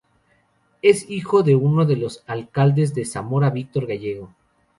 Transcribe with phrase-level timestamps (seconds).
[0.81, 4.33] Es hijo de uno de los alcaldes de Zamora Víctor Gallego.